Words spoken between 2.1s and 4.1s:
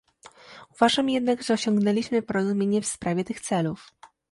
porozumienie w sprawie tych celów